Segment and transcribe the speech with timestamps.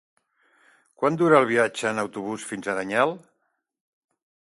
[1.01, 3.17] Quant dura el viatge en autobús fins a Aranyel?